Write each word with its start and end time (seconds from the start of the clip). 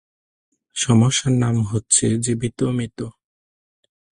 সমস্যার 0.75 1.33
নাম 1.33 1.55
হচ্ছে, 1.61 2.05
জীবিত 2.17 2.59
মৃত। 2.71 2.99